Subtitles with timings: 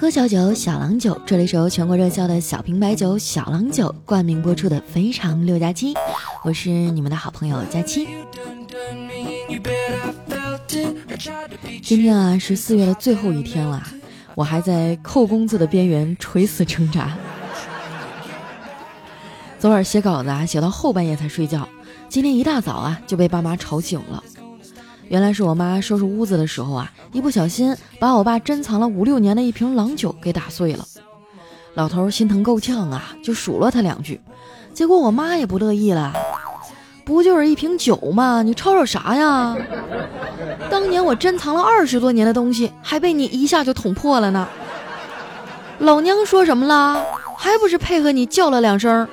[0.00, 1.20] 喝小酒，小郎酒。
[1.26, 5.92] 这里是由全国热销的小瓶白酒小郎酒冠名播出的《非常六加七》，
[6.44, 8.06] 我是你们的好朋友佳期。
[11.82, 13.82] 今天啊是四月的最后一天了，
[14.36, 17.12] 我还在扣工资的边缘垂死挣扎。
[19.58, 21.68] 昨晚写稿子啊，写到后半夜才睡觉，
[22.08, 24.22] 今天一大早啊就被爸妈吵醒了。
[25.08, 30.84] 原来是我妈收拾屋子的时候啊，一不小心把我爸珍藏了五六年的一瓶郎酒给打碎了。
[31.74, 34.20] 老头心疼够呛啊，就数落他两句。
[34.74, 36.12] 结果我妈也不乐意了，
[37.04, 38.42] 不就是一瓶酒吗？
[38.42, 39.56] 你吵吵啥呀？
[40.70, 44.46] 当年我珍藏了二十多年的东西，还被你一下就捅破了呢。
[45.78, 47.02] 老娘说什么了？
[47.36, 49.08] 还不是配合你叫了两声。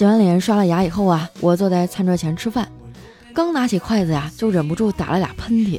[0.00, 2.72] 洗完脸刷了牙以后啊，我坐在餐桌前吃饭，
[3.34, 5.78] 刚拿起筷子呀，就忍不住打了俩喷嚏。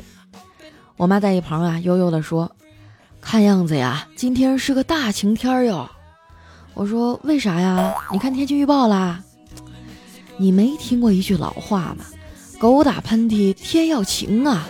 [0.95, 2.51] 我妈在一旁啊，悠悠地说
[3.19, 5.89] ：“看样子呀，今天是个大晴天哟。”
[6.75, 7.95] 我说：“为啥呀？
[8.11, 9.23] 你看天气预报啦。”
[10.37, 12.05] 你没听过一句老话吗？
[12.59, 14.67] 狗打喷嚏，天要晴啊。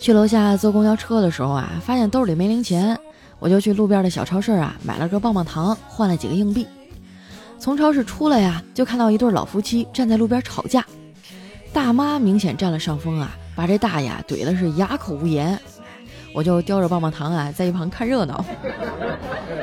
[0.00, 2.98] 去楼下坐公交车的时候啊，发现兜里没零钱，
[3.38, 6.66] 我就去路边的小超市啊买了个棒棒糖，换了几个硬币。
[7.58, 10.84] 从超市出来呀，就看到一对老夫妻站在路边吵架，
[11.72, 15.58] 大妈明显占了上风啊，把这大爷怼的是哑口无言。
[16.32, 18.44] 我就叼着棒棒糖啊，在一旁看热闹。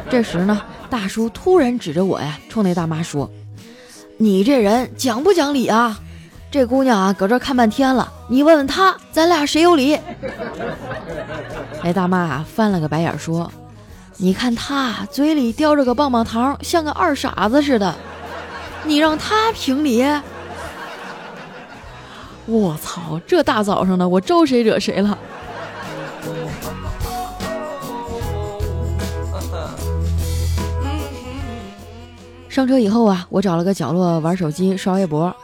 [0.09, 3.31] 这时呢，大叔突然指着我呀，冲那大妈说
[4.17, 5.97] ：“你这人讲不讲理啊？”
[6.55, 9.99] 这姑娘啊，搁这看半天了，你问问她，咱俩谁有理？
[11.83, 13.51] 那大妈啊，翻了个白眼说
[14.15, 17.93] ：“你看她嘴里叼着个棒棒糖，像个二傻子似的，
[18.85, 20.01] 你让她评理？”
[22.47, 23.19] 我操！
[23.27, 25.17] 这大早上的，我招谁惹谁了？
[32.47, 35.35] 上车以后啊，我找了个角落玩手机、刷微博。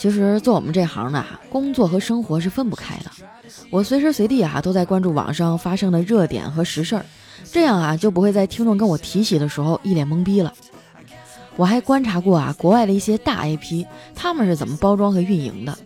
[0.00, 3.10] 其实做我们这行的，工作和生活是分不开的。
[3.68, 7.04] 我随时随地啊都在关注网上发生的热点和实事儿，
[7.52, 10.50] 这样啊就不会在听众跟我提起的时候一脸懵逼了。
[11.54, 13.84] 我还观察过啊国外的一些大 IP，
[14.14, 15.78] 他们是怎么包装和运营的。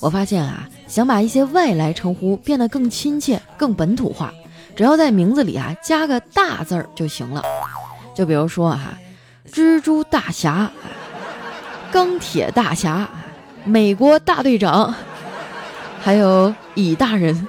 [0.00, 4.32] 我发现啊，想把一些外来称呼变得更亲切、更本土化，
[4.74, 7.42] 只要在名字里啊加个大字儿就行了。
[8.14, 8.96] 就比如说哈，
[9.52, 10.70] 蜘蛛大侠、
[11.92, 13.06] 钢铁大侠。
[13.66, 14.94] 美国大队长，
[16.00, 17.48] 还有乙大人。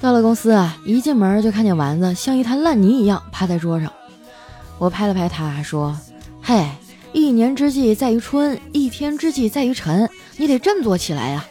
[0.00, 3.92] 到了公司啊，一进门就看见丸子像一滩烂泥一样趴在桌上。
[4.78, 5.96] 我拍了拍他，说
[6.40, 6.64] ：“嘿，
[7.12, 11.44] 一年之计在于春，一天之计在于晨，你得振作起来呀。”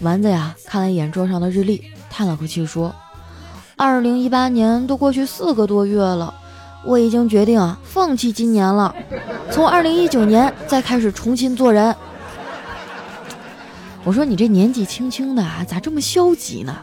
[0.00, 2.92] 丸子呀，看了一眼桌上的日历，叹了口气说。
[3.82, 6.32] 二零一八年都过去四个多月了，
[6.84, 8.94] 我已经决定啊放弃今年了，
[9.50, 11.92] 从二零一九年再开始重新做人。
[14.04, 16.76] 我说你这年纪轻轻的啊咋这么消极呢？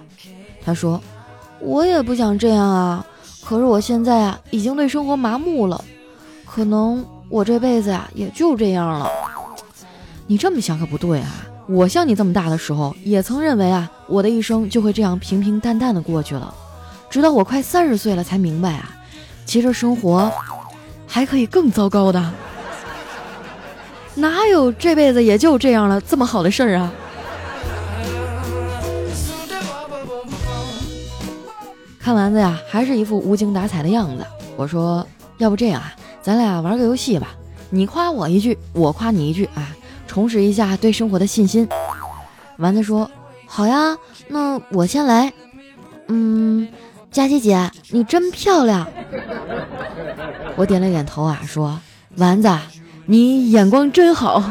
[0.61, 1.01] 他说
[1.61, 3.05] 我也不想这样啊，
[3.45, 5.81] 可是我现在啊已经对生活麻木了，
[6.45, 9.09] 可能我这辈子呀也就这样了。
[10.27, 16.53] 你这么想可不对啊，我像你这么大的时候也曾认为啊我的一生就会这样平平淡淡的过去了。
[17.09, 18.95] 直到我快三十岁了，才明白啊，
[19.45, 20.31] 其实生活
[21.07, 22.31] 还可以更糟糕的，
[24.13, 26.93] 哪有这辈子也就这样了这么好的事儿啊？
[31.99, 34.25] 看丸子呀，还是一副无精打采的样子。
[34.55, 35.05] 我说，
[35.37, 37.29] 要不这样啊，咱俩玩个游戏吧，
[37.71, 39.75] 你夸我一句，我夸你一句啊，
[40.07, 41.67] 重拾一下对生活的信心。
[42.57, 43.09] 丸子说，
[43.47, 43.97] 好呀，
[44.27, 45.33] 那我先来，
[46.07, 46.67] 嗯。
[47.11, 48.87] 佳琪姐，你真漂亮。
[50.55, 51.79] 我点了点头啊，说
[52.17, 52.49] ：“丸子，
[53.05, 54.43] 你眼光真好。”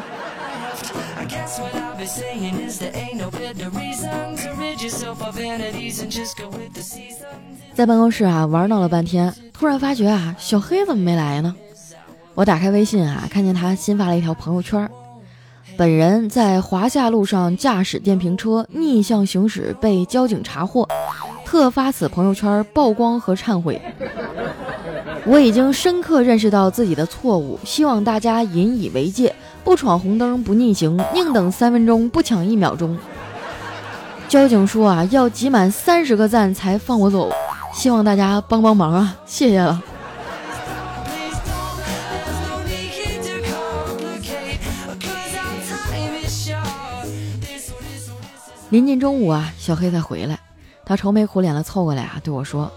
[7.75, 11.55] 在办公室啊玩闹了半天，突然发觉啊，小黑怎么没来呢？
[12.35, 14.91] 我打开微信啊，看见他新发了一条朋友圈
[15.79, 20.89] ：“本人在华夏路上驾驶电瓶车逆向行驶，被交警查获。”
[21.51, 23.81] 特发此朋友圈曝光和忏悔，
[25.25, 29.35] 我已经深刻认识到自己的错误，希望大家引以为戒，
[29.65, 32.99] 不闯红灯，不逆行，宁等三分钟，不抢一秒钟。
[34.29, 37.33] 交警说啊，要集满三十个赞才放我走，
[37.73, 39.83] 希望大家帮帮忙啊，谢谢了。
[48.69, 50.39] 临近中午啊，小黑才回来，
[50.89, 52.73] 他愁眉苦脸的凑过来啊，对我说：“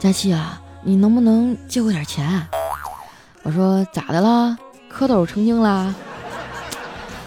[0.00, 2.42] 佳琪啊，你能不能借我点钱？”
[3.44, 4.56] 我说：“咋的啦？
[4.90, 5.94] 蝌蚪成精啦？”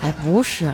[0.02, 0.74] 哎，不是，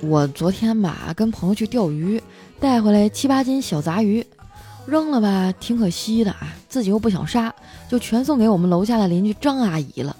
[0.00, 2.22] 我昨天吧跟朋友去钓鱼，
[2.60, 4.24] 带回来七八斤小杂鱼，
[4.86, 7.52] 扔了吧挺可惜的啊，自己又不想杀，
[7.88, 10.14] 就全送给我们楼下的邻居张阿姨了。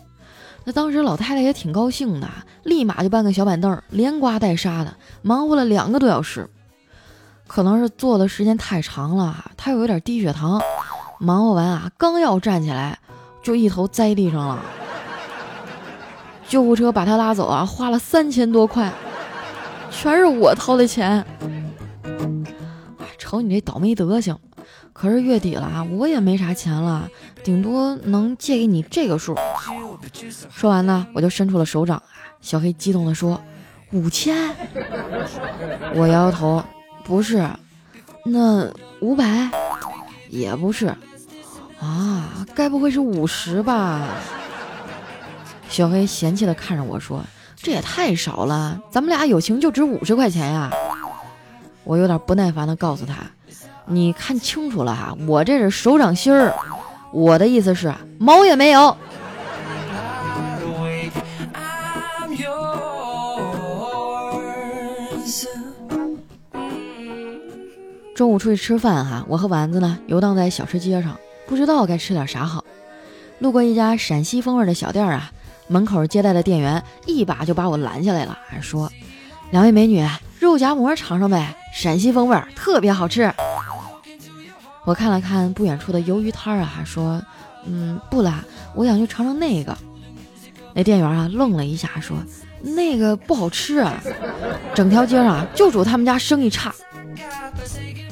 [0.65, 2.29] 那当时老太太也挺高兴的，
[2.65, 4.93] 立马就搬个小板凳，连刮带杀的，
[5.23, 6.51] 忙活了两个多小时。
[7.47, 10.61] 可能是坐的时间太长了，他又有点低血糖，
[11.19, 12.99] 忙活完啊，刚要站起来，
[13.43, 14.63] 就一头栽地上了。
[16.49, 18.93] 救护车把他拉走啊，花了三千多块，
[19.91, 21.25] 全是我掏的钱。
[23.19, 24.39] 瞅你这倒霉德行！
[24.93, 27.09] 可是月底了啊，我也没啥钱了，
[27.43, 29.35] 顶多能借给你这个数。
[30.51, 32.03] 说完呢，我就伸出了手掌啊。
[32.41, 33.41] 小黑激动地说
[33.93, 34.55] ：“五千。”
[35.97, 36.63] 我摇摇头，
[37.05, 37.47] 不是，
[38.25, 38.71] 那
[39.01, 39.49] 五百
[40.31, 40.87] 也不是
[41.79, 44.09] 啊，该不会是五十吧？
[45.69, 47.23] 小黑嫌弃地看着我说
[47.57, 50.71] ：“这也太少了，咱们俩友情就值五十块钱呀！”
[51.85, 53.15] 我有点不耐烦地告诉他。
[53.87, 56.55] 你看清楚了哈，我这是手掌心儿，
[57.13, 58.97] 我的意思是毛也没有。
[68.15, 72.65] 中午出去吃饭哈，我和丸子呢游荡在小吃街上，不知道该吃点啥好。
[73.41, 75.33] 路过一家陕西风味的小店啊，
[75.67, 78.91] 门口接待的店员一把就把我拦下来了，还说
[79.51, 80.07] ：“两位美女，
[80.39, 83.33] 肉夹馍尝尝呗，陕西风味特别好吃。”
[84.87, 87.21] 我看了看不远处的鱿鱼摊儿啊，说
[87.67, 88.45] ：“嗯，不啦，
[88.75, 89.77] 我想去尝尝那个。”
[90.73, 92.17] 那店员啊愣了一下，说
[92.63, 94.01] ：“那个不好吃啊，
[94.73, 96.73] 整条街上就主他们家生意差。”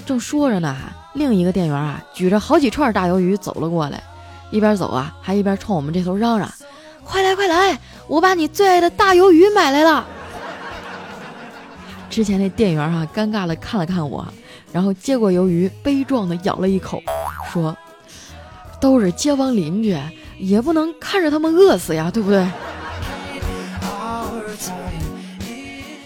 [0.04, 0.76] 正说着呢，
[1.14, 4.02] 另一个店员啊举着好几串大鱿鱼走了过来，
[4.50, 6.50] 一边走啊还一边冲我们这头嚷嚷
[7.04, 10.04] ：“快来快来，我把你最爱的大鱿鱼买来了！”
[12.10, 14.26] 之前那店员啊尴尬的看了看我。
[14.72, 17.02] 然后接过鱿鱼，悲壮的咬了一口，
[17.52, 17.76] 说
[18.80, 19.94] ：“都是街坊邻居，
[20.38, 22.48] 也不能看着他们饿死呀，对不对？”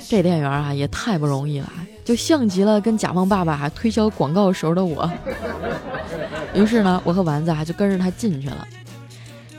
[0.09, 1.73] 这店员啊，也太不容易了，
[2.07, 5.11] 就像极了跟甲方爸爸推销广告时候的我。
[6.55, 8.67] 于是呢，我和丸子啊就跟着他进去了。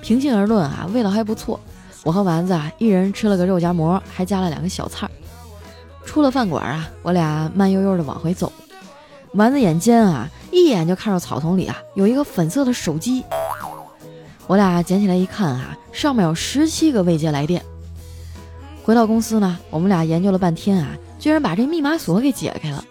[0.02, 1.60] 平心而论啊，味道还不错。
[2.06, 5.10] 我和丸子啊，一人吃了个肉夹馍，还加了两个小菜。
[6.06, 8.50] 出了饭馆啊，我俩慢悠悠的往回走。
[9.34, 13.26] 丸子眼尖啊，一眼就看到草丛里啊有一个粉色的手机。
[14.48, 17.62] 我俩捡起来一看啊，上面有十七个未接来电。
[18.86, 20.88] 回到公司呢，我们俩研究了半天啊，
[21.20, 22.84] 居然把这密码锁给解开了。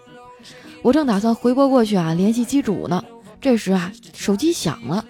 [0.83, 3.03] 我正打算回拨过去啊联系机主呢，
[3.41, 5.03] 这时啊手机响了，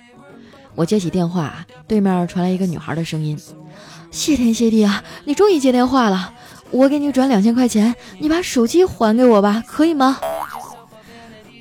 [0.76, 3.38] 我接起电话，对面传来一个女孩的声音
[4.10, 6.34] ：“谢天谢地啊，你终于接电话了，
[6.72, 10.20] 我给你转两千块钱，你把手机还给我吧，可以吗？”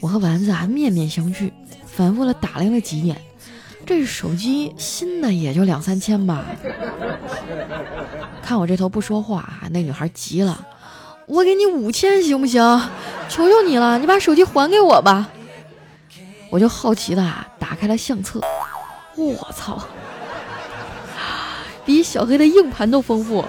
[0.00, 1.50] 我和丸子啊面面相觑，
[1.84, 3.20] 反复的打量了几眼，
[3.84, 6.44] 这手机新的也就两三千吧。
[8.40, 10.64] 看我这头不说话，那女孩急了
[11.26, 12.62] ：“我给你五千行不行？
[13.28, 15.28] 求求你了，你把手机还给我吧！”
[16.48, 17.22] 我就好奇的
[17.58, 18.40] 打开了相册，
[19.16, 19.82] 我操，
[21.84, 23.44] 比小黑的硬盘都丰富。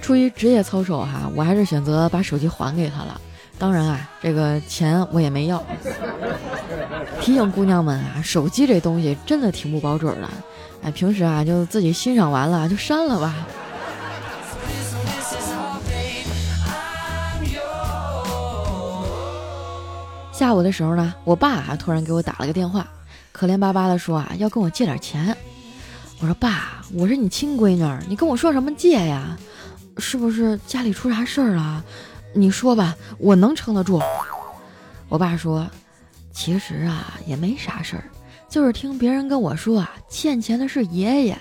[0.00, 3.20] 出于职业操守哈，我还是选择把手机还给他了。
[3.58, 5.62] 当然啊，这个钱我也没要。
[7.20, 10.28] 提醒姑娘们啊，手机这东西真的挺不保准的。
[10.82, 13.34] 哎，平时啊就自己欣赏完了就删了吧。
[20.40, 22.88] 下午的时候呢，我爸啊突然给我打了个电话，
[23.30, 25.36] 可怜巴巴的说啊要跟我借点钱。
[26.18, 29.36] 我说爸，我是你亲闺女，你跟我说什么借呀？
[29.98, 31.84] 是不是家里出啥事儿了？
[32.32, 34.00] 你说吧，我能撑得住。
[35.10, 35.68] 我爸说，
[36.32, 38.04] 其实啊也没啥事儿，
[38.48, 41.38] 就是听别人跟我说啊，欠钱的是爷爷，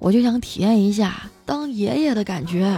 [0.00, 2.76] 我就想体验一下当爷爷的感觉。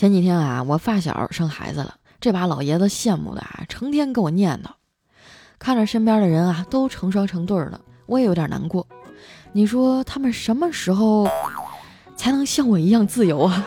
[0.00, 4.70] 前几天啊，我发小生孩子了，这把老爷子羡慕的啊，成天跟我念叨，
[5.58, 8.86] 看着身边的人啊都成双成对的，我也有点难过。
[9.52, 11.28] 你说他们什么时候
[12.16, 13.62] 才能像我一样自由啊？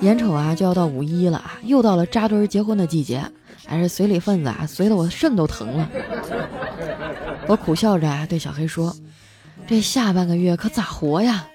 [0.00, 3.24] 眼瞅啊就要到五一了啊，又到了扎堆结婚的季节，
[3.64, 5.88] 还是随礼份子啊，随得我肾都疼了。
[7.46, 8.92] 我苦笑着啊对小黑说
[9.66, 11.46] ：“这下半个月可咋活呀？”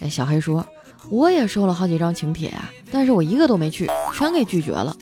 [0.00, 0.66] 哎，小黑说
[1.10, 4.96] ：“我也收了好几张请帖呀，但是我一个都没去，全给拒绝了。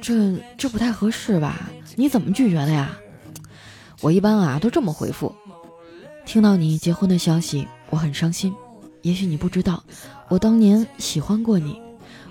[0.00, 1.68] 这这不太合适吧？
[1.96, 2.96] 你怎么拒绝的呀？”
[4.00, 5.34] 我一般啊都这么回复
[6.24, 8.54] ：“听到你结婚的消息，我很伤心。
[9.02, 9.82] 也许你不知道，
[10.28, 11.80] 我当年喜欢过你。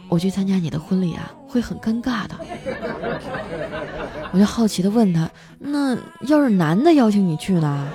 [0.07, 2.35] 我去参加你的婚礼啊，会很尴尬的。”
[4.31, 7.87] 我就好奇的问他：“那要是男的邀请你去呢？”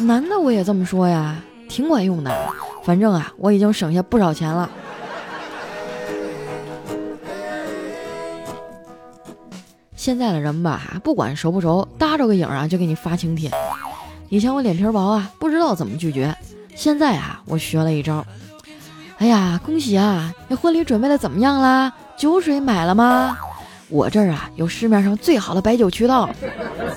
[0.00, 1.36] 男的我也这么说呀。
[1.68, 2.36] 挺管用的，
[2.82, 4.68] 反正啊，我已经省下不少钱了。
[9.94, 13.48] 现在的人吧，不管熟不熟，搭着个影啊就给你发请帖。
[14.30, 16.34] 以前我脸皮薄啊，不知道怎么拒绝。
[16.74, 18.26] 现在啊，我学了一招。
[19.18, 20.34] 哎呀，恭喜啊！
[20.48, 21.92] 你婚礼准备的怎么样啦？
[22.16, 23.38] 酒水买了吗？
[23.88, 26.28] 我这儿啊有市面上最好的白酒渠道，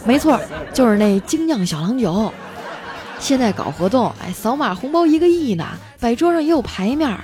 [0.03, 0.39] 没错，
[0.73, 2.33] 就是那精酿小郎酒。
[3.19, 5.65] 现在搞活动，哎，扫码红包一个亿呢，
[5.99, 7.17] 摆桌上也有牌面。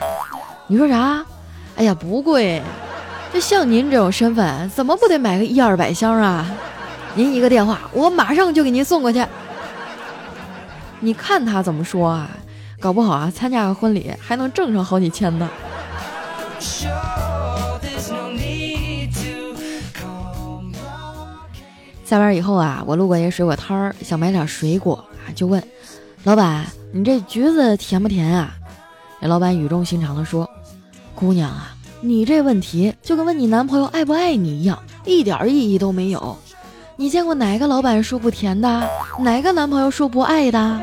[0.67, 1.23] 你说啥？
[1.75, 2.61] 哎呀，不贵。
[3.31, 6.45] 这像您这种身份，怎么不得买个一二百箱啊？
[7.15, 9.25] 您一个电话，我马上就给您送过去。
[10.99, 12.29] 你看他怎么说啊？
[12.79, 15.49] 搞不好啊，参加个婚礼还能挣上好几千呢。
[22.05, 24.95] 下班以后啊，我路过一个水果摊儿，想买点水果
[25.27, 25.61] 啊，就问。
[26.25, 28.53] 老板，你这橘子甜不甜啊？
[29.21, 30.47] 那老板语重心长地说
[31.15, 36.37] ：“姑娘啊，你这问题就跟问你男朋友爱不爱你一样，一点意义都没有。
[36.97, 38.89] 你见过哪个老板说不甜的？
[39.19, 40.81] 哪个男朋友说不爱的？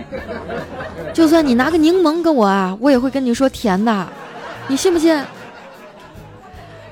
[1.12, 4.08] 就算你拿个柠檬跟我啊，我也会跟你说甜的，
[4.68, 5.22] 你信不信？”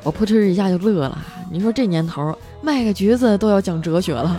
[0.04, 1.18] 我扑哧一下就乐了。
[1.50, 4.38] 你说这年头卖个橘子都要讲哲学了。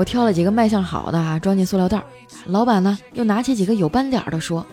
[0.00, 2.02] 我挑了几个卖相好的啊，装进塑料袋。
[2.46, 4.66] 老板呢，又拿起几个有斑点的说：“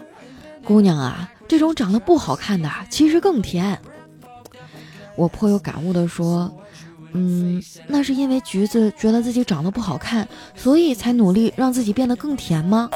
[0.64, 3.78] 姑娘啊，这种长得不好看的其实更甜。”
[5.18, 6.50] 我颇有感悟的说
[7.12, 12.90] ：“嗯，那是因为橘子觉得自己长得不好看，所以才努力让自己变得更甜吗？”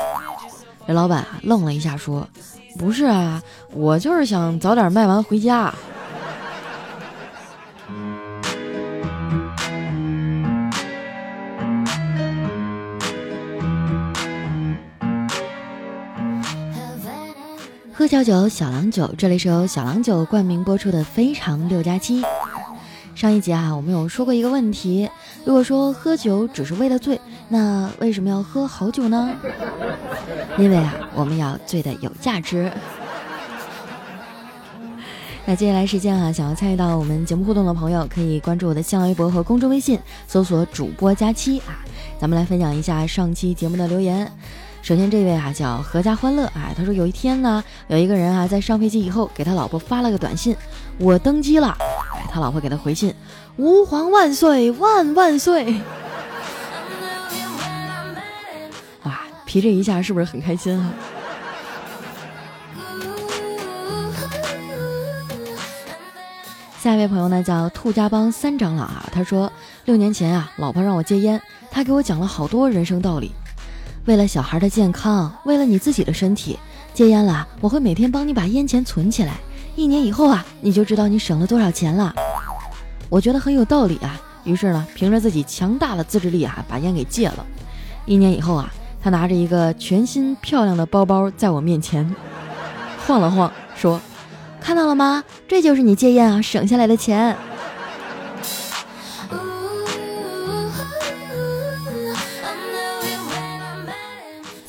[0.87, 2.25] 这老板啊愣了一下说
[2.79, 5.73] ：“不是啊，我就是想早点卖完回家。”
[18.01, 22.19] 喝小酒，小郎酒，这里是由小郎酒冠名播出的《非常六加七》。
[23.13, 25.07] 上一集啊，我们有说过一个问题：
[25.45, 29.29] 如果说喝酒只是为了醉，那为什么要喝好酒呢？
[30.57, 32.71] 因为啊，我们要醉的有价值。
[35.45, 41.77] 那接下来时间啊，想要参与到我们节目互动的朋友，可以关注我的新浪微博和公众微信，搜索主播佳期啊。
[42.19, 44.31] 咱们来分享一下上期节目的留言。
[44.81, 50.57] 首先，这位啊叫阖家欢乐啊，他说有一天呢，有一个人啊在上飞机以后给他老婆发了个短信，
[50.97, 51.77] 我登机了。
[52.13, 53.13] 哎，他老婆给他回信，
[53.57, 55.65] 吾皇万岁万万岁。
[59.03, 60.91] 哇，皮这一下是不是很开心啊？
[66.79, 69.53] 下一位朋友呢叫兔家帮三长老啊，他说
[69.85, 73.31] 六年前啊，老婆让我戒烟，他给我讲了好多人生道理。
[74.05, 76.57] 为了小孩的健康，为了你自己的身体，
[76.93, 77.47] 戒烟了。
[77.59, 79.35] 我会每天帮你把烟钱存起来，
[79.75, 82.13] 一年以后啊，你就知道你省了多少钱了。
[83.09, 84.19] 我觉得很有道理啊。
[84.43, 87.45] 于是呢，凭着自己强大的自制力啊，把烟给戒了。
[88.07, 92.15] 一年以后啊，他拿着一个全新漂亮的包包在我面前
[93.05, 94.01] 晃了晃，说
[94.59, 95.23] ：“看到了吗？
[95.47, 97.37] 这就是你戒烟啊省下来的钱。”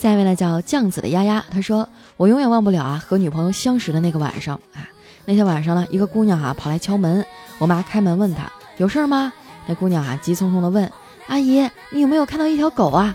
[0.03, 4.83] 下一位呢叫酱子的丫丫，他说我永远忘不了啊和女朋友相识的那个晚上啊。
[5.27, 7.25] 那天晚上呢，一个姑娘啊跑来敲门，
[7.59, 9.33] 我妈开门问她有事吗？
[9.67, 10.91] 那姑娘啊急匆匆的问
[11.29, 13.15] 阿姨，你有没有看到一条狗啊？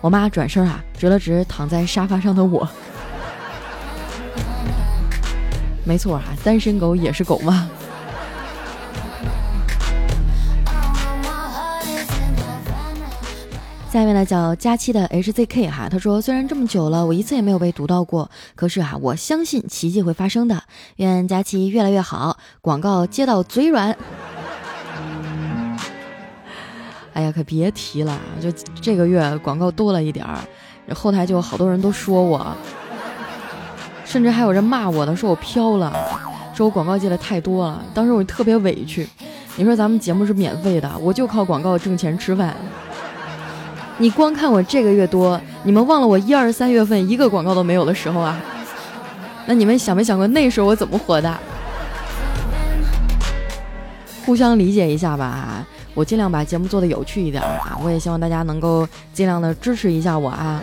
[0.00, 2.66] 我妈转身啊指了指躺在沙发上的我，
[5.84, 7.68] 没错啊，单身狗也是狗吗？
[13.90, 20.62] 下面呢叫佳期的 HZK 哈，他说虽然这么久了，我一次也没有被读到过，可是啊，我相信奇迹会发生的。
[20.96, 23.96] 愿佳期越来越好，广告接到嘴软。
[27.14, 30.38] 哎呀，可别提了，就这个月广告多了一点儿，
[30.94, 32.54] 后台就好多人都说我，
[34.04, 35.90] 甚至还有人骂我的，说我飘了，
[36.54, 37.82] 说我广告接的太多了。
[37.94, 39.08] 当时我特别委屈，
[39.56, 42.54] 你说咱们节目是免费的，我就靠广告挣钱吃饭。
[44.00, 48.40] 你光看我这个月多，你们忘了我一二三月份一个广告都没有的时候啊？
[49.44, 51.36] 那你们想没想过那时候我怎么活的？
[54.24, 57.76] 互相理解一下吧，我尽量把节目做的有趣一点啊！
[57.82, 60.62] 我也希望大家能够尽量的支持一下我啊！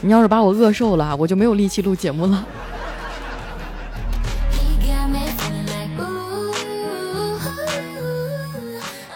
[0.00, 2.44] 你要是把我饿瘦了，我就没有力气录节目了。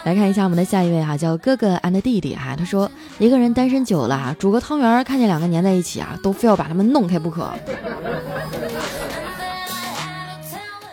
[0.05, 2.55] 来看一下我们的下一位哈，叫哥哥 and 弟弟哈。
[2.55, 7.49] 他说，一个人单身久了，煮个汤圆，看见两个粘在一起啊，都非要把他们弄开不可。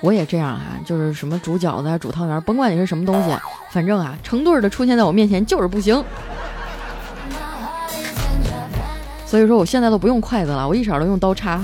[0.01, 3.37] 我也这样啊，就是什么煮饺子啊、煮汤圆，甭管你是什么东西，
[3.71, 6.03] 反正啊，成对的出现在我面前就是不行。
[9.27, 11.63] 所以说，我现在都不用筷子了，我一勺都用刀叉。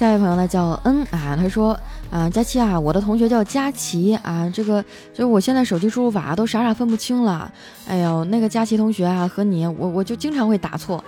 [0.00, 1.78] 下一位朋友呢叫恩啊，他说
[2.10, 7.52] 啊，佳期啊，我的同学叫佳琪啊，这个就是我现在手机输入法都傻傻分不清了。
[7.86, 11.04] 哎呦，那个佳琪同学啊，和你我我就经常会打错。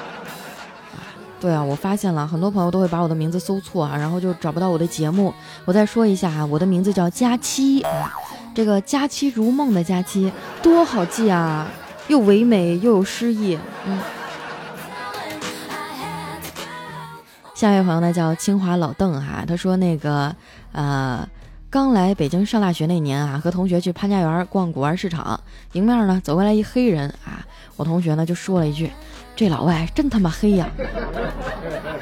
[1.40, 5.32] 对啊，我发现了很多朋友都会把我的名字搜错啊，然后就找不到我的节目。
[5.64, 8.12] 我再说一下啊，我的名字叫佳期啊，
[8.54, 10.30] 这个佳期如梦的佳期
[10.62, 11.66] 多好记啊，
[12.08, 13.98] 又唯美又有诗意，嗯。
[17.56, 20.36] 下一位朋友呢叫清华老邓哈，他说那个
[20.72, 21.26] 呃，
[21.70, 25.40] 刚来北京上大学那年啊，和同学去潘家园逛古玩市场，
[25.72, 27.40] 迎面呢走过来一黑人啊，
[27.76, 28.90] 我同学呢就说了一句
[29.34, 30.68] ：“这老外真他妈黑呀！”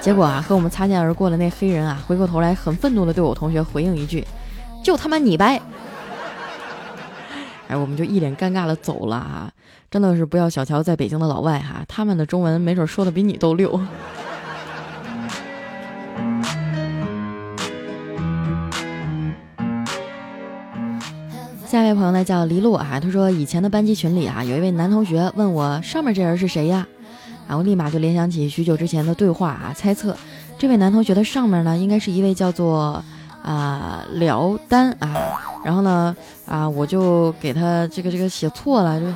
[0.02, 4.26] 结果啊，和我们擦肩而过的那黑人啊，回过头来很愤怒的对我同学回应一句
[4.82, 5.62] ：“就他妈你白！”
[7.71, 9.52] 哎，我们就一脸尴尬的走了啊，
[9.88, 13.80] 真的是不要小瞧在北京的老外哈，他们的中文没准说的比你都溜。
[21.75, 26.87] 下一位朋友呢叫黎露啊，他说以前的班级群里啊，有一位男同学问我上面这人是谁呀？
[27.49, 30.17] 啊，我立马就联想起许久之前的对话啊，猜测
[30.56, 33.02] 这位男同学的上面呢，应该是一位叫做
[33.43, 36.15] 啊辽丹啊，然后呢
[36.47, 39.06] 啊，我就给他这个这个写错了，就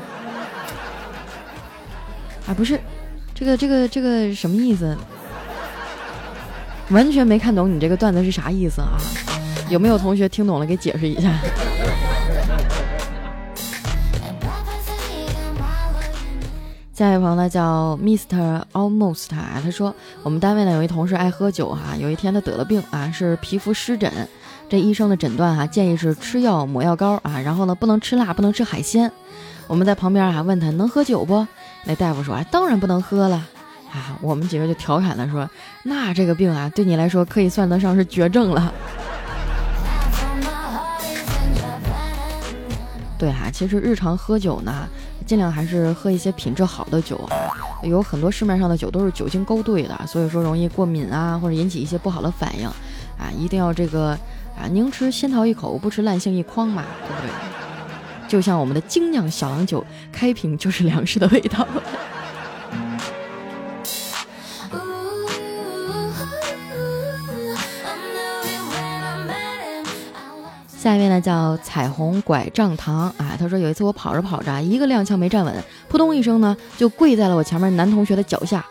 [2.49, 2.81] 啊不是，
[3.37, 4.99] 这个这个这个什么意思？
[6.91, 8.99] 完全没看懂你这个段子是啥意思啊？
[9.69, 11.33] 有没有同学听懂了给解释一下？
[16.99, 18.61] 下一位朋友呢叫 Mr.
[18.73, 24.13] Almost 啊，他说我们单位呢有一同事爱喝酒哈，有一天他得了病啊，是皮肤湿疹，
[24.69, 29.13] 这医生的诊断哈建议是吃药抹药膏啊，然后呢不能吃辣，不能吃海鲜。
[29.69, 31.47] 我们在旁边啊问他能喝酒不？
[31.85, 33.37] 那大夫说啊当然不能喝了
[33.93, 34.19] 啊。
[34.21, 35.49] 我们几个就调侃他说，
[35.85, 38.75] 那这个病啊对你来说可以算得上是绝症了。
[43.19, 44.87] 对哈，其实日常喝酒呢。
[45.27, 47.53] 尽量还是喝一些品质好的酒啊，
[47.83, 52.67] 有很多市面上的酒都是酒精勾兑的，所以说容易过敏啊，或者引起一些不好的反应
[53.19, 54.19] 啊，一定要这个
[54.59, 57.31] 啊，宁吃仙桃一口，不吃烂杏一筐嘛，对不对？
[58.27, 61.69] 就像我们的精酿小郎酒，开瓶就是粮食的味道。
[70.81, 75.53] 下一位呢叫彩虹拐杖糖啊，他说有一次我跑着跑着，一个踉跄没站稳，
[75.89, 78.65] 扑通一声呢就跪在了我前面男同学的脚下。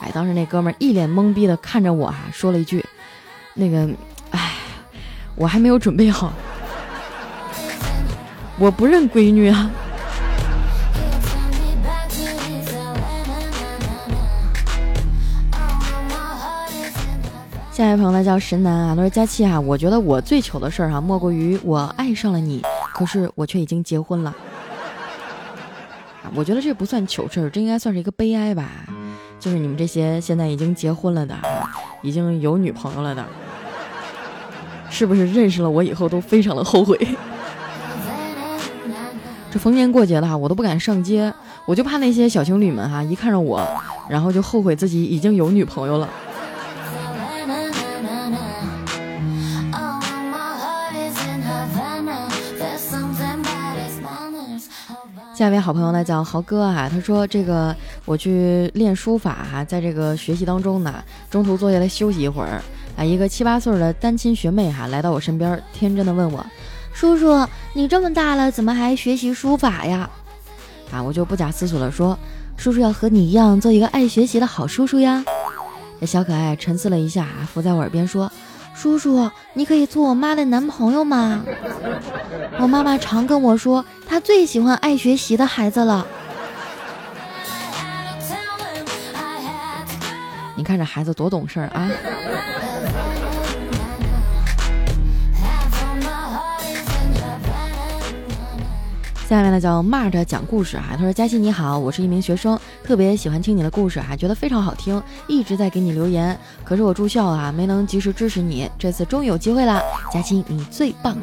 [0.00, 2.82] 哎，当时那哥们儿一脸懵逼的看着我啊，说了一句
[3.52, 3.86] ：“那个，
[4.30, 4.52] 哎，
[5.36, 6.32] 我还没有准备好，
[8.58, 9.70] 我不认闺女啊。”
[17.80, 22.62] 下一位朋友呢叫神男啊，他说佳期啊，我觉得我最糗的事儿哈，莫过于我爱上了你，
[22.92, 24.34] 可是我却已经结婚了。
[26.34, 28.68] 我觉得这不算糗事儿，这应该算是一个悲哀吧。
[29.38, 31.34] 就是你们这些现在已经结婚了的，
[32.02, 33.24] 已经有女朋友了的，
[34.90, 36.98] 是不是认识了我以后都非常的后悔？
[39.50, 41.32] 这逢年过节的哈，我都不敢上街，
[41.64, 43.66] 我就怕那些小情侣们哈，一看着我，
[44.06, 46.06] 然后就后悔自己已经有女朋友了。
[55.40, 57.74] 下一位好朋友呢叫豪哥啊，他说这个
[58.04, 62.60] 我去练书法哈，在这个学习当中呢，中途坐下来休息一会儿，
[62.94, 66.44] 啊，一个七八岁的单亲学妹哈来到我身边，天真的问我
[66.92, 70.10] ：“叔叔，你这么大了，怎么还学习书法呀？”
[70.92, 72.18] 啊，我就不假思索的说
[72.58, 75.24] ：“叔叔要和你一样，做一个爱学习的好叔叔呀。”
[75.98, 78.30] 这小可爱沉思了一下，伏在我耳边说
[78.80, 81.44] ：“叔叔，你可以做我妈的男朋友吗？
[82.58, 86.06] 我妈妈常跟我说，她最喜欢爱学习的孩子了。”
[90.56, 91.90] 你看这孩子多懂事儿啊！
[99.30, 109.80] 下面呢叫骂着讲故事哈，他说佳琪你好，我是一名学生，特别喜欢听你的故事哈，觉得非常好听，一直在给你留言，可是我住校啊，没能及时支持你，这次终于有机会了，
[110.12, 111.16] 佳琪你最棒。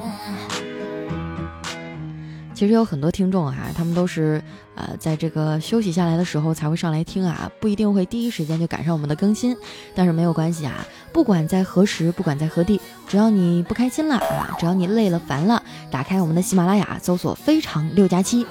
[2.57, 4.41] 其实有很多听众啊，他们都是
[4.73, 9.55] 呃在这个休息下来的时候才会上来听啊，不一定会第一时间就赶上我们的更新，
[9.93, 18.43] 但是没有关系啊，不管在何时，不管在何地，只要你不开心了啊，只要你累了烦了，打开我们的喜马拉雅，搜索“非常六加七”，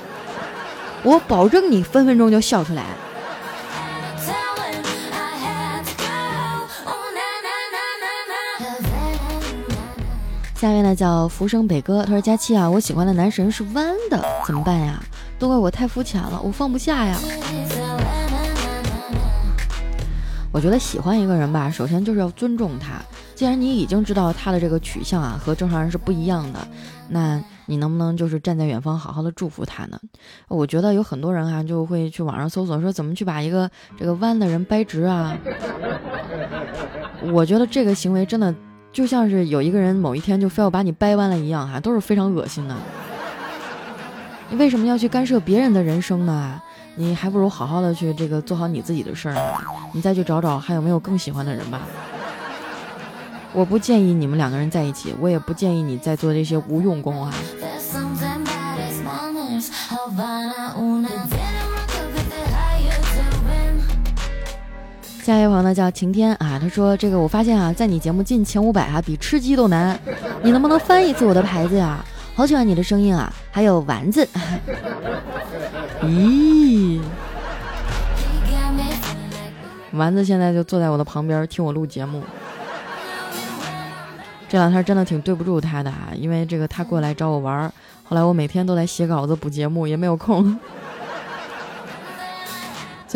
[1.02, 2.84] 我保证你分分钟就笑出来。
[10.66, 15.00] 下面呢叫浮生北哥，他说佳期啊，我喜欢的男神是弯的，怎么办呀？
[15.38, 17.16] 都怪我太肤浅了，我放不下呀。
[20.50, 23.00] 我觉得喜欢一个人吧，首先就是要尊重他。
[23.36, 26.66] 既然你已经知道他的这个取向啊和正常人是不一样的，
[27.10, 29.96] 那你能不能就是站在远方好好的祝福他呢？
[30.48, 35.38] 我觉得有很多人哈就会去网上搜索说怎么去把一个这个弯的人掰直啊。
[37.32, 38.52] 我觉得这个行为真的。
[38.96, 42.74] 就像是有一个人某一天就非要把你掰弯了一样，哈，都是非常恶心的。
[44.48, 46.58] 你为什么要去干涉别人的人生呢？
[46.94, 49.40] 你还不如好好的去这个做好你自己的事儿呢。
[49.92, 51.82] 你再去找找还有没有更喜欢的人吧。
[53.52, 57.34] 我不建议你们两个人在一起，我也不建议你再做这些无用功啊。
[65.26, 69.98] 下一位朋友呢叫晴天啊，他说这个我发现啊，在你节目进前五百啊，比吃鸡都难。
[70.40, 72.04] 你能不能翻一次我的牌子呀？
[72.36, 73.32] 好喜欢你的声音啊！
[73.50, 74.24] 还有丸子，
[76.04, 77.00] 咦，
[79.94, 82.22] 丸子现在就坐在我的旁边听我录节目。
[84.48, 87.68] 这两天真的挺对不住他的啊，因为这个他过来找我玩，
[88.04, 90.56] 后来我每天都在写稿子补节目，也没有空。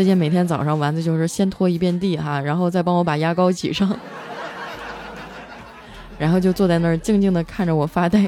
[0.01, 3.95] 最近每天早上，丸子就是先拖一遍地哈，然后再帮我把牙膏挤上，
[6.19, 8.27] 然后就坐在那儿静静的看着我发呆。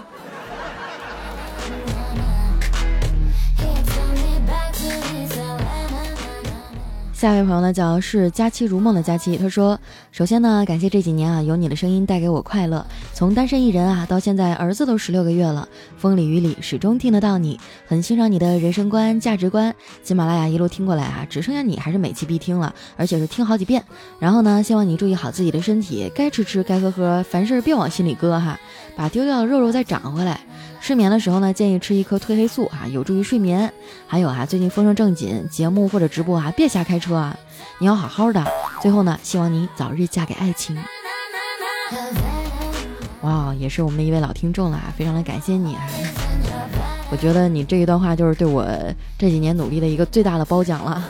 [7.23, 9.37] 下一位朋友呢，叫是佳期如梦的佳期。
[9.37, 9.79] 他说
[10.11, 12.85] ：“首先呢，感谢这几年啊，有你的声音带给我快乐。
[13.15, 19.73] 从单身一人啊，到现在儿子都十六个月了，风里雨里始终听得到你，很欣赏你的人生观、价值观。
[20.03, 23.85] 喜马拉雅一路听过来啊，只剩下你还是每期必听了，而且是听好几遍。
[24.19, 28.59] 然后呢，希望你注意好自己的身体，该吃吃，该喝喝，凡事别往心里搁哈，
[28.97, 30.41] 把丢掉的肉肉再长回来。”
[30.83, 33.73] 睡眠的时候呢，建议吃一颗褪黑素啊，有助于睡眠。
[34.05, 37.39] 还有啊，最近风声正紧，节目或者直播啊，别瞎开车啊，
[37.79, 38.45] 你要好好的。
[38.81, 40.77] 最后呢，希望你早日嫁给爱情。
[43.21, 45.89] 哇，也是我们的一位老听众了，非常的感谢你啊！
[47.13, 48.67] 我觉得你这一段话就是对我
[49.17, 51.05] 这几年努力的一个最大的褒奖了。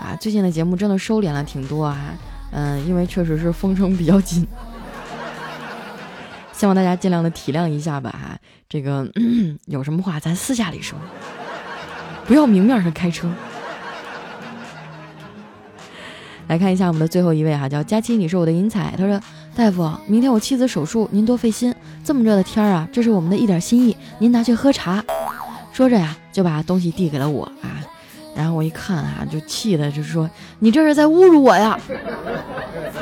[0.00, 1.98] 啊，最近的节目真的收敛了挺多啊，
[2.52, 4.48] 嗯，因为确实是风声比较紧。
[6.60, 8.36] 希望大家尽量的体谅一下吧哈，
[8.68, 9.10] 这个
[9.64, 10.98] 有什么话咱私下里说，
[12.26, 13.26] 不要明面上开车。
[16.48, 18.92] 来看一下我们的最后一位哈，叫佳期，你是我的银彩。
[18.98, 19.18] 他说
[19.56, 21.74] ：“大夫，明天我妻子手术，您多费心。
[22.04, 25.02] 这么热的天儿啊，这是我们的一点心意，您拿去喝茶。”
[25.72, 27.80] 说着呀，就把东西递给了我啊。
[28.36, 31.80] 然后我一看啊，就气的，就是说你这是在侮辱我呀。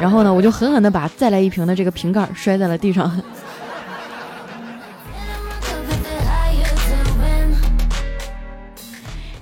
[0.01, 3.21] 然后呢，我就狠狠的把再来一瓶的这个瓶盖摔在了地上。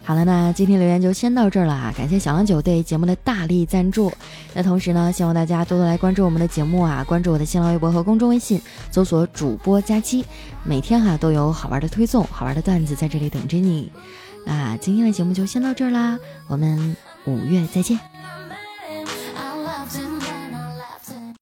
[0.06, 1.92] 好了，那今天留言就先到这儿了啊！
[1.96, 4.12] 感谢小郎酒对节目的大力赞助。
[4.54, 10.24] 那同时呢，希望大家多多来关注我们的节目啊，关注我的新浪微博和公众微信，搜索主播佳期，
[10.62, 13.90] 每天哈都有好玩的推送、好玩的段子在这里等着你。
[14.44, 16.16] 那今天的节目就先到这儿啦，
[16.46, 17.98] 我们五月再见。